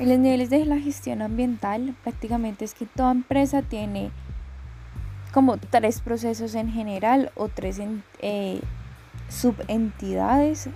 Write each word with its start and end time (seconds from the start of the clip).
En 0.00 0.08
los 0.08 0.18
niveles 0.18 0.48
de 0.48 0.64
la 0.64 0.78
gestión 0.78 1.20
ambiental, 1.20 1.94
prácticamente 2.02 2.64
es 2.64 2.72
que 2.72 2.86
toda 2.86 3.10
empresa 3.10 3.60
tiene 3.60 4.10
como 5.30 5.58
tres 5.58 6.00
procesos 6.00 6.54
en 6.54 6.72
general 6.72 7.30
o 7.36 7.48
tres 7.48 7.78
eh, 8.20 8.62
subentidades 9.28 10.70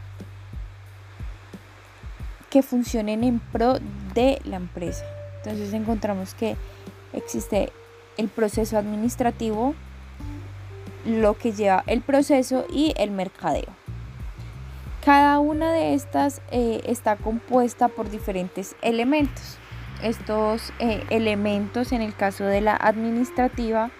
que 2.50 2.62
funcionen 2.62 3.24
en 3.24 3.40
pro 3.40 3.78
de 4.12 4.42
la 4.44 4.56
empresa. 4.56 5.06
Entonces 5.38 5.72
encontramos 5.72 6.34
que 6.34 6.58
existe 7.14 7.72
el 8.18 8.28
proceso 8.28 8.76
administrativo, 8.76 9.74
lo 11.06 11.38
que 11.38 11.52
lleva 11.52 11.82
el 11.86 12.02
proceso 12.02 12.66
y 12.70 12.92
el 12.98 13.10
mercadeo. 13.10 13.83
Cada 15.04 15.38
una 15.38 15.70
de 15.70 15.92
estas 15.92 16.40
eh, 16.50 16.80
está 16.86 17.16
compuesta 17.16 17.88
por 17.88 18.08
diferentes 18.08 18.74
elementos. 18.80 19.58
Estos 20.02 20.72
eh, 20.78 21.04
elementos, 21.10 21.92
en 21.92 22.00
el 22.00 22.14
caso 22.14 22.44
de 22.44 22.62
la 22.62 22.74
administrativa, 22.74 23.90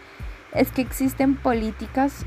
es 0.55 0.73
que 0.73 0.81
existen 0.81 1.37
políticas 1.37 2.25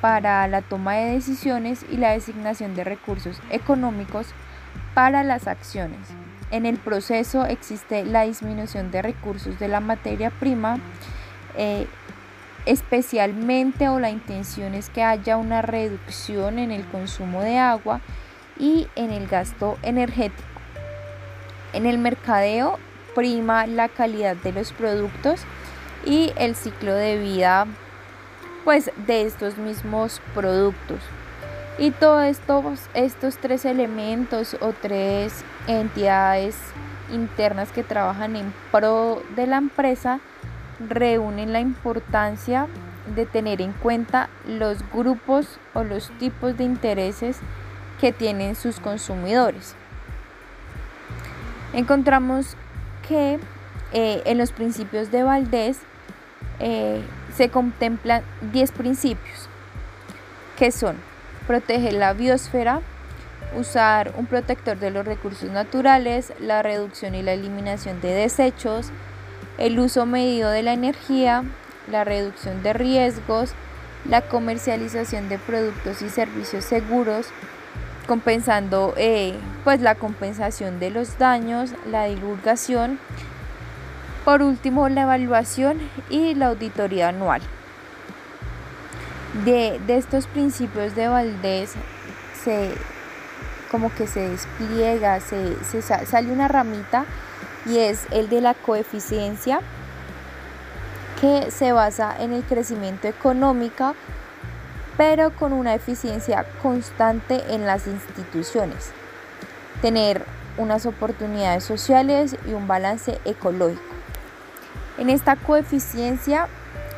para 0.00 0.48
la 0.48 0.62
toma 0.62 0.94
de 0.94 1.12
decisiones 1.12 1.86
y 1.88 1.98
la 1.98 2.10
designación 2.10 2.74
de 2.74 2.82
recursos 2.82 3.40
económicos 3.50 4.26
para 4.92 5.22
las 5.22 5.46
acciones. 5.46 6.08
En 6.50 6.66
el 6.66 6.78
proceso 6.78 7.46
existe 7.46 8.04
la 8.04 8.22
disminución 8.22 8.90
de 8.90 9.02
recursos 9.02 9.60
de 9.60 9.68
la 9.68 9.78
materia 9.78 10.30
prima, 10.30 10.80
eh, 11.56 11.86
especialmente 12.66 13.88
o 13.88 13.98
la 13.98 14.10
intención 14.10 14.74
es 14.74 14.90
que 14.90 15.02
haya 15.02 15.36
una 15.36 15.62
reducción 15.62 16.58
en 16.58 16.72
el 16.72 16.84
consumo 16.86 17.42
de 17.42 17.58
agua 17.58 18.00
y 18.58 18.88
en 18.96 19.10
el 19.10 19.28
gasto 19.28 19.78
energético. 19.82 20.42
En 21.72 21.86
el 21.86 21.98
mercadeo 21.98 22.78
prima 23.14 23.66
la 23.66 23.88
calidad 23.88 24.36
de 24.36 24.52
los 24.52 24.72
productos 24.72 25.40
y 26.04 26.32
el 26.36 26.54
ciclo 26.54 26.94
de 26.94 27.18
vida 27.18 27.66
pues 28.64 28.90
de 29.06 29.22
estos 29.22 29.58
mismos 29.58 30.20
productos. 30.34 30.98
Y 31.78 31.92
todos 31.92 32.24
estos, 32.24 32.80
estos 32.94 33.36
tres 33.36 33.64
elementos 33.64 34.56
o 34.60 34.72
tres 34.72 35.44
entidades 35.68 36.56
internas 37.12 37.70
que 37.70 37.84
trabajan 37.84 38.34
en 38.34 38.52
pro 38.72 39.22
de 39.36 39.46
la 39.46 39.58
empresa 39.58 40.20
reúnen 40.80 41.52
la 41.52 41.60
importancia 41.60 42.66
de 43.14 43.26
tener 43.26 43.60
en 43.60 43.72
cuenta 43.72 44.28
los 44.46 44.78
grupos 44.92 45.58
o 45.74 45.84
los 45.84 46.10
tipos 46.18 46.56
de 46.56 46.64
intereses 46.64 47.38
que 48.00 48.12
tienen 48.12 48.56
sus 48.56 48.80
consumidores. 48.80 49.74
Encontramos 51.72 52.56
que 53.08 53.38
eh, 53.92 54.22
en 54.24 54.38
los 54.38 54.52
principios 54.52 55.10
de 55.10 55.22
Valdés 55.22 55.78
eh, 56.58 57.02
se 57.34 57.48
contemplan 57.48 58.22
10 58.52 58.72
principios, 58.72 59.48
que 60.58 60.72
son 60.72 60.96
proteger 61.46 61.94
la 61.94 62.12
biosfera, 62.12 62.80
usar 63.56 64.12
un 64.16 64.26
protector 64.26 64.78
de 64.78 64.90
los 64.90 65.04
recursos 65.04 65.50
naturales, 65.50 66.32
la 66.40 66.62
reducción 66.62 67.14
y 67.14 67.22
la 67.22 67.32
eliminación 67.32 68.00
de 68.00 68.12
desechos, 68.12 68.90
el 69.58 69.78
uso 69.78 70.06
medido 70.06 70.50
de 70.50 70.62
la 70.62 70.72
energía, 70.72 71.44
la 71.90 72.04
reducción 72.04 72.62
de 72.62 72.72
riesgos, 72.72 73.54
la 74.04 74.22
comercialización 74.22 75.28
de 75.28 75.38
productos 75.38 76.02
y 76.02 76.08
servicios 76.08 76.64
seguros, 76.64 77.28
compensando 78.06 78.94
eh, 78.96 79.34
pues 79.64 79.80
la 79.80 79.94
compensación 79.94 80.78
de 80.78 80.90
los 80.90 81.18
daños, 81.18 81.70
la 81.90 82.04
divulgación, 82.04 82.98
por 84.24 84.42
último 84.42 84.88
la 84.88 85.02
evaluación 85.02 85.78
y 86.10 86.34
la 86.34 86.48
auditoría 86.48 87.08
anual. 87.08 87.42
De, 89.44 89.80
estos 89.88 90.26
principios 90.26 90.94
de 90.94 91.08
Valdés 91.08 91.74
se 92.42 92.72
como 93.70 93.92
que 93.94 94.06
se 94.06 94.30
despliega, 94.30 95.20
se, 95.20 95.56
se 95.64 95.82
sale 95.82 96.32
una 96.32 96.46
ramita 96.46 97.04
y 97.66 97.78
es 97.78 98.06
el 98.10 98.28
de 98.28 98.40
la 98.40 98.54
coeficiencia 98.54 99.60
que 101.20 101.50
se 101.50 101.72
basa 101.72 102.14
en 102.18 102.32
el 102.32 102.44
crecimiento 102.44 103.08
económico 103.08 103.94
pero 104.96 105.30
con 105.30 105.52
una 105.52 105.74
eficiencia 105.74 106.46
constante 106.62 107.54
en 107.54 107.66
las 107.66 107.86
instituciones, 107.86 108.92
tener 109.82 110.24
unas 110.56 110.86
oportunidades 110.86 111.64
sociales 111.64 112.34
y 112.48 112.54
un 112.54 112.66
balance 112.66 113.20
ecológico. 113.24 113.82
En 114.96 115.10
esta 115.10 115.36
coeficiencia, 115.36 116.48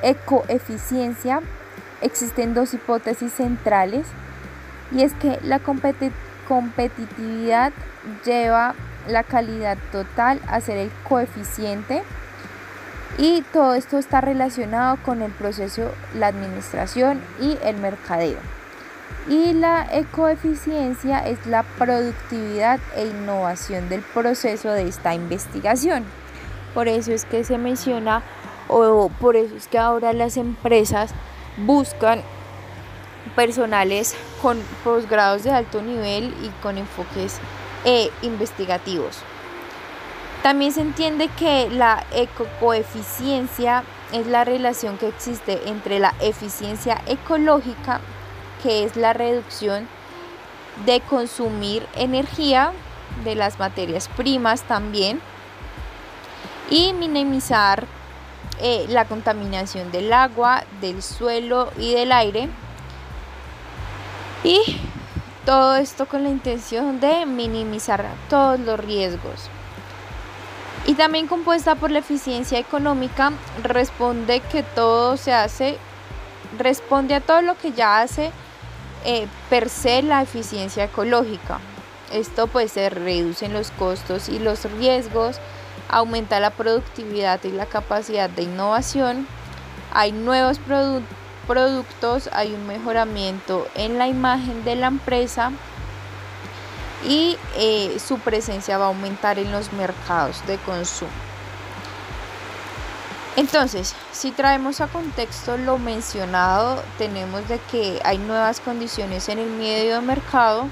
ecoeficiencia 0.02 1.40
existen 2.00 2.54
dos 2.54 2.72
hipótesis 2.74 3.32
centrales 3.32 4.06
y 4.92 5.02
es 5.02 5.12
que 5.14 5.40
la 5.42 5.58
competitividad 5.58 7.72
lleva 8.24 8.76
la 9.06 9.22
calidad 9.22 9.78
total 9.92 10.40
a 10.48 10.60
ser 10.60 10.78
el 10.78 10.90
coeficiente 11.08 12.02
y 13.18 13.42
todo 13.52 13.74
esto 13.74 13.98
está 13.98 14.20
relacionado 14.20 14.96
con 15.04 15.22
el 15.22 15.32
proceso, 15.32 15.90
la 16.14 16.28
administración 16.28 17.20
y 17.40 17.58
el 17.64 17.76
mercadeo. 17.76 18.38
Y 19.28 19.52
la 19.52 19.86
ecoeficiencia 19.92 21.26
es 21.26 21.44
la 21.46 21.62
productividad 21.62 22.80
e 22.94 23.06
innovación 23.06 23.88
del 23.88 24.02
proceso 24.02 24.70
de 24.70 24.88
esta 24.88 25.14
investigación. 25.14 26.04
Por 26.74 26.88
eso 26.88 27.12
es 27.12 27.24
que 27.24 27.44
se 27.44 27.58
menciona 27.58 28.22
o 28.68 29.10
por 29.20 29.36
eso 29.36 29.56
es 29.56 29.66
que 29.66 29.78
ahora 29.78 30.12
las 30.12 30.36
empresas 30.36 31.10
buscan 31.56 32.22
personales 33.34 34.14
con 34.40 34.58
posgrados 34.84 35.44
de 35.44 35.50
alto 35.50 35.82
nivel 35.82 36.34
y 36.42 36.48
con 36.62 36.78
enfoques 36.78 37.40
eh, 37.90 38.10
investigativos. 38.20 39.16
También 40.42 40.72
se 40.72 40.82
entiende 40.82 41.28
que 41.38 41.70
la 41.70 42.04
ecocoeficiencia 42.12 43.82
es 44.12 44.26
la 44.26 44.44
relación 44.44 44.98
que 44.98 45.08
existe 45.08 45.70
entre 45.70 45.98
la 45.98 46.14
eficiencia 46.20 47.00
ecológica, 47.06 48.02
que 48.62 48.84
es 48.84 48.94
la 48.96 49.14
reducción 49.14 49.88
de 50.84 51.00
consumir 51.00 51.86
energía 51.94 52.72
de 53.24 53.34
las 53.34 53.58
materias 53.58 54.08
primas 54.18 54.64
también, 54.64 55.22
y 56.68 56.92
minimizar 56.92 57.86
eh, 58.60 58.84
la 58.90 59.06
contaminación 59.06 59.90
del 59.92 60.12
agua, 60.12 60.62
del 60.82 61.02
suelo 61.02 61.72
y 61.78 61.94
del 61.94 62.12
aire. 62.12 62.50
Y 64.44 64.78
todo 65.48 65.76
esto 65.76 66.04
con 66.04 66.24
la 66.24 66.28
intención 66.28 67.00
de 67.00 67.24
minimizar 67.24 68.04
todos 68.28 68.60
los 68.60 68.78
riesgos 68.78 69.48
y 70.84 70.92
también 70.92 71.26
compuesta 71.26 71.74
por 71.74 71.90
la 71.90 72.00
eficiencia 72.00 72.58
económica, 72.58 73.32
responde 73.62 74.40
que 74.40 74.62
todo 74.62 75.16
se 75.16 75.32
hace, 75.32 75.78
responde 76.58 77.14
a 77.14 77.22
todo 77.22 77.40
lo 77.40 77.56
que 77.56 77.72
ya 77.72 78.02
hace 78.02 78.30
eh, 79.06 79.26
per 79.48 79.70
se 79.70 80.02
la 80.02 80.20
eficiencia 80.20 80.84
ecológica. 80.84 81.60
Esto 82.12 82.46
pues 82.46 82.72
se 82.72 82.90
reducen 82.90 83.54
los 83.54 83.70
costos 83.70 84.28
y 84.28 84.38
los 84.38 84.70
riesgos, 84.72 85.40
aumenta 85.88 86.40
la 86.40 86.50
productividad 86.50 87.42
y 87.44 87.52
la 87.52 87.64
capacidad 87.64 88.28
de 88.28 88.42
innovación, 88.42 89.26
hay 89.94 90.12
nuevos 90.12 90.58
productos, 90.58 91.17
hay 92.32 92.52
un 92.52 92.66
mejoramiento 92.66 93.66
en 93.74 93.98
la 93.98 94.08
imagen 94.08 94.64
de 94.64 94.76
la 94.76 94.88
empresa, 94.88 95.52
y 97.04 97.36
eh, 97.56 97.96
su 98.04 98.18
presencia 98.18 98.78
va 98.78 98.86
a 98.86 98.88
aumentar 98.88 99.38
en 99.38 99.52
los 99.52 99.72
mercados 99.72 100.44
de 100.46 100.56
consumo. 100.58 101.10
Entonces, 103.36 103.94
si 104.10 104.32
traemos 104.32 104.80
a 104.80 104.88
contexto 104.88 105.56
lo 105.56 105.78
mencionado, 105.78 106.82
tenemos 106.98 107.46
de 107.46 107.60
que 107.70 108.00
hay 108.04 108.18
nuevas 108.18 108.58
condiciones 108.58 109.28
en 109.28 109.38
el 109.38 109.48
medio 109.48 109.94
de 109.94 110.00
mercado, 110.00 110.66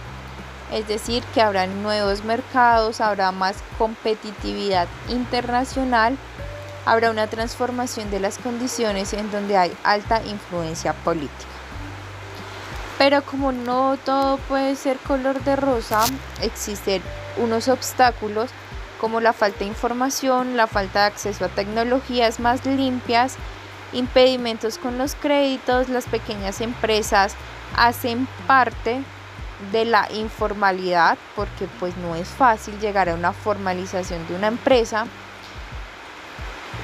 es 0.73 0.89
decir, 0.89 1.23
que 1.33 1.41
habrá 1.41 1.69
nuevos 1.69 2.25
mercados, 2.25 3.01
habrá 3.01 3.31
más 3.31 3.59
competitividad 3.79 4.89
internacional, 5.09 6.19
habrá 6.87 7.11
una 7.11 7.27
transformación 7.27 8.11
de 8.11 8.21
las 8.21 8.39
condiciones 8.39 9.13
en 9.13 9.31
donde 9.31 9.59
hay 9.59 9.77
alta 9.83 10.25
influencia 10.25 10.95
política. 10.95 11.51
Pero 12.97 13.23
como 13.23 13.53
no 13.53 13.99
todo 14.03 14.39
puede 14.39 14.75
ser 14.77 14.97
color 14.99 15.43
de 15.45 15.57
rosa, 15.57 16.05
existen 16.41 17.03
unos 17.37 17.69
obstáculos 17.69 18.51
como 18.99 19.21
la 19.21 19.35
falta 19.35 19.59
de 19.59 19.67
información, 19.67 20.57
la 20.57 20.67
falta 20.67 21.01
de 21.01 21.07
acceso 21.07 21.45
a 21.45 21.49
tecnologías 21.49 22.41
más 22.41 22.65
limpias, 22.65 23.37
impedimentos 23.93 24.79
con 24.79 24.97
los 24.97 25.15
créditos, 25.15 25.91
las 25.91 26.07
pequeñas 26.07 26.63
empresas 26.63 27.35
hacen 27.77 28.27
parte 28.47 29.03
de 29.73 29.85
la 29.85 30.09
informalidad, 30.13 31.19
porque 31.35 31.69
pues 31.79 31.97
no 31.99 32.15
es 32.15 32.29
fácil 32.29 32.79
llegar 32.79 33.09
a 33.09 33.15
una 33.15 33.33
formalización 33.33 34.27
de 34.29 34.37
una 34.37 34.47
empresa. 34.49 35.07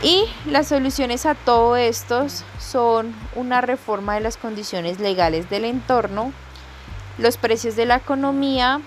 Y 0.03 0.29
las 0.47 0.67
soluciones 0.67 1.27
a 1.27 1.37
todo 1.37 1.77
esto 1.77 2.27
son 2.59 3.15
una 3.37 3.61
reforma 3.61 4.15
de 4.15 4.21
las 4.21 4.37
condiciones 4.37 4.99
legales 4.99 5.49
del 5.49 5.65
entorno, 5.65 6.33
los 7.19 7.37
precios 7.37 7.77
de 7.77 7.87
la 7.87 7.97
economía 7.97 8.81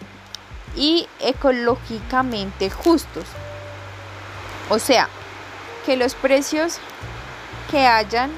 y 0.75 1.07
ecológicamente 1.21 2.69
justos. 2.69 3.23
O 4.69 4.77
sea, 4.77 5.07
que 5.85 5.95
los 5.95 6.15
precios 6.15 6.79
que 7.71 7.87
hayan 7.87 8.31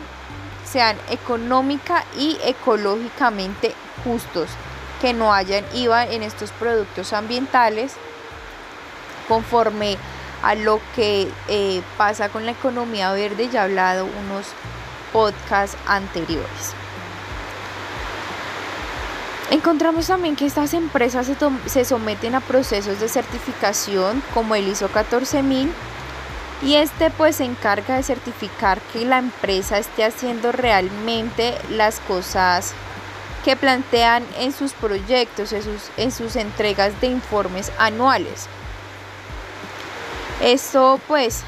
sean 0.72 0.98
económica 1.10 2.04
y 2.16 2.38
ecológicamente 2.44 3.74
justos, 4.04 4.50
que 5.02 5.14
no 5.14 5.34
hayan 5.34 5.66
IVA 5.74 6.06
en 6.06 6.22
estos 6.22 6.52
productos 6.52 7.14
ambientales 7.14 7.94
conforme 9.28 9.98
a 10.48 10.56
lo 10.56 10.80
que 10.96 11.30
eh, 11.50 11.82
pasa 11.98 12.30
con 12.30 12.46
la 12.46 12.54
economía 12.54 13.12
verde, 13.12 13.50
ya 13.50 13.60
he 13.60 13.64
hablado 13.66 14.06
unos 14.06 14.46
podcasts 15.12 15.78
anteriores. 15.86 16.74
Encontramos 19.52 20.08
también 20.08 20.38
que 20.38 20.46
estas 20.46 20.74
empresas 20.74 21.26
se, 21.28 21.36
se 21.66 21.84
someten 21.84 22.34
a 22.34 22.40
procesos 22.40 23.02
de 23.02 23.10
certificación 23.10 24.24
como 24.34 24.56
el 24.56 24.70
ISO 24.70 24.88
14000 24.88 25.70
y 26.62 26.76
este 26.76 27.10
pues 27.10 27.36
se 27.36 27.44
encarga 27.44 27.98
de 27.98 28.04
certificar 28.04 28.80
que 28.94 29.04
la 29.04 29.18
empresa 29.18 29.78
esté 29.78 30.06
haciendo 30.06 30.54
realmente 30.54 31.56
las 31.72 32.00
cosas 32.00 32.74
que 33.44 33.58
plantean 33.58 34.26
en 34.40 34.54
sus 34.54 34.72
proyectos, 34.72 35.52
en 35.52 35.64
sus, 35.64 35.92
en 35.98 36.14
sus 36.14 36.38
entregas 36.38 37.02
de 37.02 37.08
informes 37.08 37.70
anuales. 37.78 38.48
Esto 40.42 41.00
pues 41.08 41.44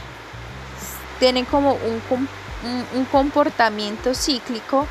tiene 1.19 1.45
como 1.45 1.74
un, 1.74 3.06
comportamiento 3.12 4.15
cíclico 4.15 4.88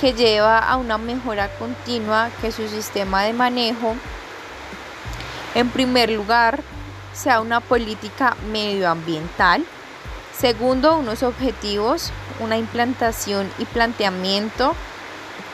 que 0.00 0.12
lleva 0.12 0.58
a 0.58 0.76
una 0.76 0.98
mejora 0.98 1.48
continua 1.58 2.30
que 2.40 2.50
su 2.50 2.68
sistema 2.68 3.22
de 3.22 3.32
manejo 3.32 3.94
en 5.54 5.70
primer 5.70 6.10
lugar 6.10 6.62
sea 7.14 7.40
una 7.40 7.60
política 7.60 8.36
medioambiental. 8.50 9.64
Segundo, 10.36 10.96
unos 10.96 11.22
objetivos, 11.22 12.10
una 12.40 12.58
implantación 12.58 13.50
y 13.58 13.64
planteamiento, 13.64 14.74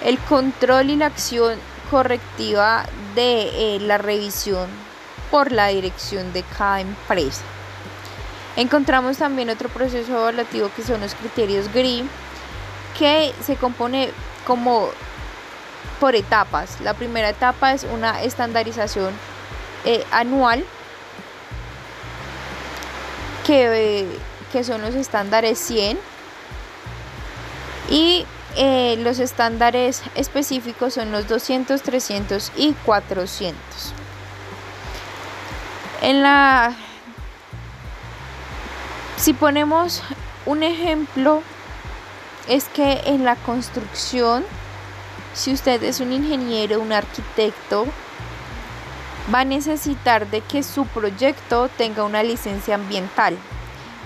el 0.02 0.18
control 0.18 0.90
y 0.90 0.96
la 0.96 1.06
acción 1.06 1.56
correctiva 1.90 2.84
de 3.14 3.76
eh, 3.76 3.80
la 3.80 3.98
revisión 3.98 4.68
por 5.30 5.52
la 5.52 5.68
dirección 5.68 6.32
de 6.32 6.42
cada 6.42 6.80
empresa. 6.80 7.42
Encontramos 8.56 9.16
también 9.16 9.48
otro 9.48 9.68
proceso 9.68 10.12
evaluativo 10.12 10.70
que 10.76 10.82
son 10.82 11.00
los 11.00 11.14
criterios 11.14 11.72
GRI, 11.72 12.04
que 12.98 13.32
se 13.42 13.56
compone 13.56 14.10
como 14.46 14.90
por 15.98 16.14
etapas. 16.14 16.80
La 16.80 16.94
primera 16.94 17.30
etapa 17.30 17.72
es 17.72 17.84
una 17.84 18.22
estandarización 18.22 19.14
eh, 19.84 20.04
anual 20.10 20.64
que, 23.46 24.06
son 24.64 24.82
los 24.82 24.94
estándares 24.94 25.58
100 25.58 25.98
y 27.88 28.26
eh, 28.56 28.96
los 28.98 29.18
estándares 29.18 30.02
específicos 30.14 30.94
son 30.94 31.10
los 31.10 31.26
200, 31.26 31.80
300 31.82 32.52
y 32.56 32.74
400. 32.84 33.56
En 36.02 36.22
la 36.22 36.76
si 39.22 39.34
ponemos 39.34 40.02
un 40.46 40.64
ejemplo 40.64 41.44
es 42.48 42.64
que 42.64 43.02
en 43.06 43.24
la 43.24 43.36
construcción 43.36 44.44
si 45.32 45.52
usted 45.52 45.80
es 45.84 46.00
un 46.00 46.12
ingeniero, 46.12 46.80
un 46.80 46.92
arquitecto, 46.92 47.86
va 49.32 49.40
a 49.40 49.44
necesitar 49.44 50.26
de 50.26 50.40
que 50.40 50.64
su 50.64 50.86
proyecto 50.86 51.68
tenga 51.68 52.02
una 52.02 52.24
licencia 52.24 52.74
ambiental. 52.74 53.38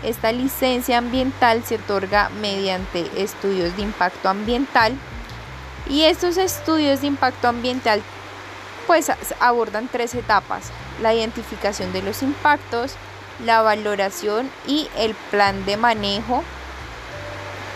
Esta 0.02 0.30
licencia 0.32 0.98
ambiental 0.98 1.64
se 1.64 1.76
otorga 1.76 2.28
mediante 2.40 3.10
estudios 3.16 3.74
de 3.76 3.82
impacto 3.82 4.28
ambiental 4.28 4.92
y 5.88 6.02
estos 6.02 6.36
estudios 6.36 7.00
de 7.00 7.06
impacto 7.06 7.48
ambiental 7.48 8.02
pues 8.86 9.10
abordan 9.40 9.88
tres 9.88 10.14
etapas, 10.14 10.70
la 11.00 11.14
identificación 11.14 11.92
de 11.94 12.02
los 12.02 12.22
impactos, 12.22 12.96
la 13.44 13.62
valoración 13.62 14.50
y 14.66 14.88
el 14.96 15.14
plan 15.30 15.64
de 15.66 15.76
manejo. 15.76 16.42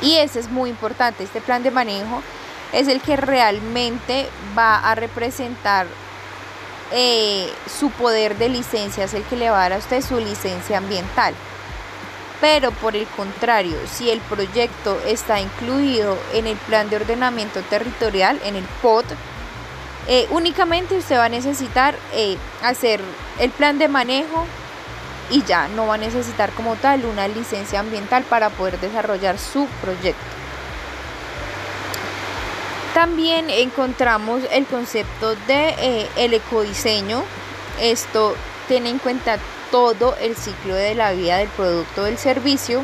Y 0.02 0.16
ese 0.16 0.40
es 0.40 0.48
muy 0.50 0.70
importante, 0.70 1.24
este 1.24 1.40
plan 1.40 1.62
de 1.62 1.70
manejo 1.70 2.22
es 2.72 2.88
el 2.88 3.00
que 3.00 3.16
realmente 3.16 4.28
va 4.56 4.78
a 4.78 4.94
representar 4.94 5.86
eh, 6.92 7.52
su 7.78 7.90
poder 7.90 8.36
de 8.38 8.48
licencia, 8.48 9.04
es 9.04 9.14
el 9.14 9.22
que 9.24 9.36
le 9.36 9.50
va 9.50 9.58
a 9.58 9.62
dar 9.62 9.72
a 9.74 9.78
usted 9.78 10.02
su 10.02 10.18
licencia 10.18 10.78
ambiental. 10.78 11.34
Pero 12.40 12.72
por 12.72 12.96
el 12.96 13.06
contrario, 13.08 13.76
si 13.86 14.10
el 14.10 14.20
proyecto 14.20 14.98
está 15.06 15.40
incluido 15.40 16.16
en 16.32 16.46
el 16.46 16.56
plan 16.56 16.88
de 16.88 16.96
ordenamiento 16.96 17.60
territorial, 17.62 18.40
en 18.44 18.56
el 18.56 18.64
POT, 18.80 19.04
eh, 20.08 20.26
únicamente 20.30 20.96
usted 20.96 21.18
va 21.18 21.26
a 21.26 21.28
necesitar 21.28 21.94
eh, 22.14 22.38
hacer 22.62 23.00
el 23.38 23.50
plan 23.50 23.78
de 23.78 23.88
manejo 23.88 24.46
y 25.31 25.44
ya 25.44 25.69
no 25.69 25.87
va 25.87 25.94
a 25.94 25.99
necesitar 25.99 26.50
como 26.53 26.77
tal 26.77 27.05
una 27.05 27.29
licencia 27.29 27.81
ambiental 27.81 28.25
para 28.25 28.50
poder 28.50 28.79
desarrollar 28.81 29.38
su 29.38 29.67
proyecto. 29.81 30.21
También 32.94 33.49
encontramos 33.50 34.43
el 34.50 34.67
concepto 34.67 35.37
de 35.47 35.69
eh, 35.79 36.09
el 36.17 36.35
ecodiseño. 36.35 37.23
Esto 37.81 38.35
tiene 38.67 38.91
en 38.91 38.99
cuenta 38.99 39.38
todo 39.71 40.17
el 40.21 40.35
ciclo 40.35 40.75
de 40.75 40.97
la 40.97 41.12
vida 41.12 41.38
del 41.38 41.49
producto 41.49 42.03
o 42.03 42.05
del 42.05 42.19
servicio. 42.19 42.82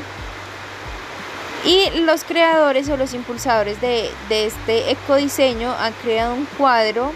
Y 1.65 2.01
los 2.01 2.23
creadores 2.23 2.89
o 2.89 2.97
los 2.97 3.13
impulsadores 3.15 3.81
de, 3.81 4.13
de 4.29 4.47
este 4.47 4.93
ecodiseño 4.93 5.75
han 5.77 5.93
creado 5.95 6.35
un 6.35 6.47
cuadro 6.57 7.13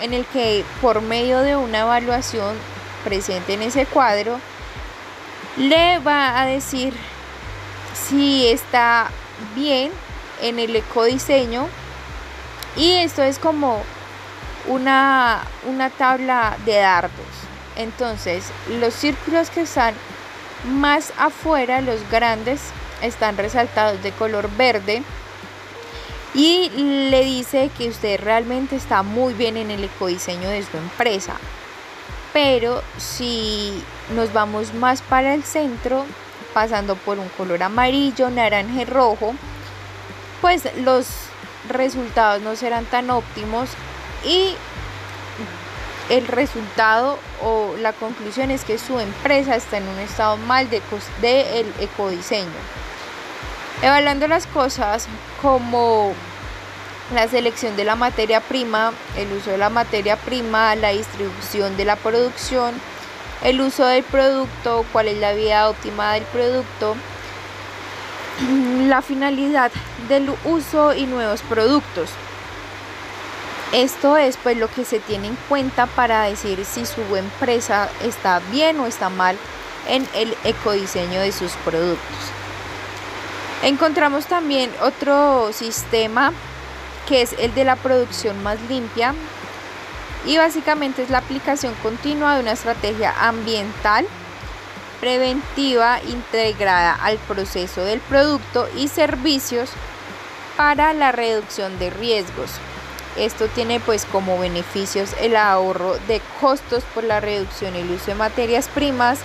en 0.00 0.14
el 0.14 0.24
que 0.26 0.64
por 0.80 1.02
medio 1.02 1.40
de 1.40 1.56
una 1.56 1.80
evaluación 1.80 2.56
presente 3.04 3.54
en 3.54 3.62
ese 3.62 3.86
cuadro 3.86 4.38
le 5.56 5.98
va 5.98 6.40
a 6.40 6.46
decir 6.46 6.94
si 7.94 8.46
está 8.48 9.10
bien 9.54 9.90
en 10.40 10.58
el 10.58 10.74
ecodiseño 10.76 11.68
y 12.76 12.92
esto 12.92 13.22
es 13.22 13.38
como 13.38 13.82
una, 14.66 15.42
una 15.66 15.90
tabla 15.90 16.56
de 16.64 16.76
dardos. 16.76 17.12
Entonces, 17.76 18.44
los 18.68 18.94
círculos 18.94 19.50
que 19.50 19.62
están 19.62 19.94
más 20.64 21.12
afuera, 21.18 21.80
los 21.80 22.08
grandes, 22.10 22.60
están 23.02 23.36
resaltados 23.36 24.02
de 24.02 24.12
color 24.12 24.50
verde. 24.56 25.02
Y 26.32 26.70
le 27.10 27.24
dice 27.24 27.70
que 27.76 27.88
usted 27.88 28.20
realmente 28.20 28.76
está 28.76 29.02
muy 29.02 29.34
bien 29.34 29.56
en 29.56 29.70
el 29.70 29.82
ecodiseño 29.82 30.48
de 30.48 30.62
su 30.62 30.76
empresa. 30.76 31.34
Pero 32.32 32.82
si 32.98 33.82
nos 34.14 34.32
vamos 34.32 34.74
más 34.74 35.02
para 35.02 35.34
el 35.34 35.44
centro, 35.44 36.04
pasando 36.52 36.96
por 36.96 37.18
un 37.18 37.28
color 37.30 37.62
amarillo, 37.62 38.30
naranja 38.30 38.82
y 38.82 38.84
rojo, 38.84 39.34
pues 40.40 40.62
los 40.76 41.06
resultados 41.68 42.42
no 42.42 42.56
serán 42.56 42.84
tan 42.86 43.10
óptimos 43.10 43.70
y 44.24 44.54
el 46.08 46.26
resultado 46.26 47.18
o 47.42 47.74
la 47.78 47.92
conclusión 47.92 48.50
es 48.50 48.64
que 48.64 48.78
su 48.78 48.98
empresa 48.98 49.54
está 49.54 49.78
en 49.78 49.86
un 49.86 49.98
estado 50.00 50.36
mal 50.36 50.68
de, 50.68 50.82
de 51.20 51.60
el 51.60 51.72
ecodiseño. 51.78 52.48
Evaluando 53.82 54.26
las 54.26 54.46
cosas 54.46 55.06
como 55.40 56.12
la 57.14 57.28
selección 57.28 57.76
de 57.76 57.84
la 57.84 57.94
materia 57.94 58.40
prima, 58.40 58.92
el 59.16 59.32
uso 59.32 59.50
de 59.50 59.58
la 59.58 59.70
materia 59.70 60.16
prima, 60.16 60.74
la 60.74 60.90
distribución 60.90 61.76
de 61.76 61.84
la 61.84 61.96
producción, 61.96 62.74
el 63.42 63.60
uso 63.60 63.84
del 63.86 64.04
producto, 64.04 64.84
cuál 64.92 65.08
es 65.08 65.18
la 65.18 65.32
vida 65.32 65.68
óptima 65.68 66.14
del 66.14 66.24
producto, 66.24 66.96
la 68.86 69.02
finalidad 69.02 69.70
del 70.08 70.30
uso 70.44 70.94
y 70.94 71.06
nuevos 71.06 71.42
productos. 71.42 72.10
Esto 73.72 74.16
es 74.16 74.36
pues 74.36 74.56
lo 74.56 74.68
que 74.68 74.84
se 74.84 74.98
tiene 74.98 75.28
en 75.28 75.36
cuenta 75.48 75.86
para 75.86 76.24
decir 76.24 76.64
si 76.64 76.84
su 76.84 77.02
empresa 77.14 77.88
está 78.02 78.40
bien 78.50 78.80
o 78.80 78.86
está 78.86 79.10
mal 79.10 79.36
en 79.86 80.06
el 80.14 80.36
ecodiseño 80.44 81.20
de 81.20 81.30
sus 81.30 81.52
productos. 81.64 82.16
Encontramos 83.62 84.26
también 84.26 84.70
otro 84.82 85.52
sistema 85.52 86.32
que 87.08 87.22
es 87.22 87.34
el 87.38 87.54
de 87.54 87.64
la 87.64 87.76
producción 87.76 88.42
más 88.42 88.58
limpia. 88.68 89.14
Y 90.26 90.36
básicamente 90.36 91.02
es 91.02 91.10
la 91.10 91.18
aplicación 91.18 91.74
continua 91.82 92.34
de 92.34 92.42
una 92.42 92.52
estrategia 92.52 93.14
ambiental 93.18 94.06
preventiva 95.00 96.00
integrada 96.02 96.94
al 96.94 97.16
proceso 97.18 97.82
del 97.84 98.00
producto 98.00 98.68
y 98.76 98.88
servicios 98.88 99.70
para 100.56 100.92
la 100.92 101.10
reducción 101.10 101.78
de 101.78 101.90
riesgos. 101.90 102.50
Esto 103.16 103.48
tiene 103.48 103.80
pues 103.80 104.04
como 104.04 104.38
beneficios 104.38 105.14
el 105.20 105.36
ahorro 105.36 105.96
de 106.06 106.20
costos 106.40 106.84
por 106.94 107.02
la 107.02 107.20
reducción 107.20 107.74
y 107.74 107.78
el 107.78 107.90
uso 107.90 108.06
de 108.06 108.14
materias 108.14 108.68
primas, 108.68 109.20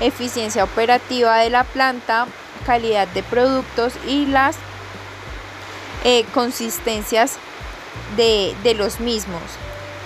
eficiencia 0.00 0.64
operativa 0.64 1.36
de 1.38 1.50
la 1.50 1.64
planta, 1.64 2.26
calidad 2.64 3.08
de 3.08 3.22
productos 3.24 3.94
y 4.06 4.26
las 4.26 4.56
eh, 6.04 6.24
consistencias 6.32 7.36
de, 8.16 8.54
de 8.62 8.74
los 8.74 9.00
mismos 9.00 9.42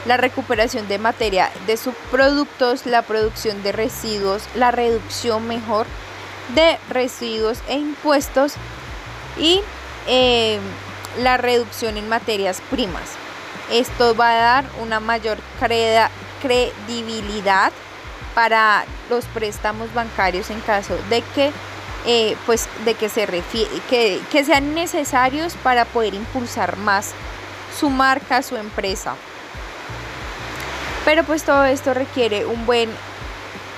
la 0.06 0.16
recuperación 0.16 0.88
de 0.88 0.99
materia 0.99 1.50
de 1.66 1.76
subproductos, 1.76 2.87
la 2.87 3.02
producción 3.02 3.62
de 3.62 3.73
residuos, 3.73 4.42
la 4.54 4.71
reducción 4.71 5.47
mejor 5.47 5.87
de 6.54 6.78
residuos 6.88 7.59
e 7.68 7.76
impuestos 7.76 8.54
y 9.38 9.61
eh, 10.06 10.59
la 11.23 11.37
reducción 11.37 11.97
en 11.97 12.09
materias 12.09 12.61
primas. 12.71 13.11
Esto 13.71 14.16
va 14.16 14.30
a 14.30 14.42
dar 14.42 14.64
una 14.80 15.00
mayor 15.00 15.38
credibilidad 16.40 17.73
para 18.35 18.85
los 19.09 19.25
préstamos 19.26 19.92
bancarios 19.94 20.50
en 20.50 20.61
caso 20.61 20.97
de 21.11 21.23
que 21.35 21.52
eh, 22.04 22.37
pues 22.47 22.68
de 22.85 22.94
que 22.94 23.09
se 23.09 23.26
que, 23.88 24.21
que 24.30 24.44
sean 24.44 24.75
necesarios 24.75 25.54
para 25.62 25.85
poder 25.85 26.14
impulsar 26.14 26.76
más 26.76 27.12
su 27.78 27.90
marca, 27.90 28.42
su 28.42 28.56
empresa. 28.56 29.14
Pero 31.04 31.25
pues 31.25 31.42
todo 31.42 31.64
esto 31.64 31.94
requiere 31.94 32.47
un 32.47 32.64
buen 32.66 32.90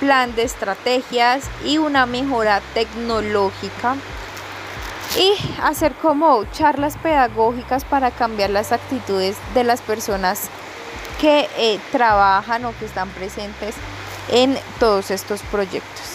plan 0.01 0.35
de 0.35 0.43
estrategias 0.43 1.45
y 1.65 1.79
una 1.79 2.07
mejora 2.07 2.61
tecnológica 2.75 3.97
y 5.17 5.35
hacer 5.63 5.93
como 5.95 6.45
charlas 6.53 6.97
pedagógicas 6.97 7.85
para 7.85 8.11
cambiar 8.11 8.51
las 8.51 8.73
actitudes 8.73 9.37
de 9.55 9.65
las 9.65 9.81
personas 9.81 10.49
que 11.21 11.49
eh, 11.57 11.79
trabajan 11.93 12.65
o 12.65 12.77
que 12.79 12.85
están 12.85 13.09
presentes 13.11 13.75
en 14.29 14.59
todos 14.81 15.11
estos 15.11 15.41
proyectos. 15.43 16.14